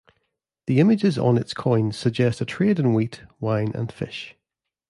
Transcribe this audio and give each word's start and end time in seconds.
The 0.65 0.79
images 0.79 1.19
on 1.19 1.37
its 1.37 1.53
coins 1.53 1.95
suggest 1.95 2.41
a 2.41 2.45
trade 2.45 2.79
in 2.79 2.95
wheat, 2.95 3.21
wine 3.39 3.71
and 3.75 3.91
fish. 3.91 4.35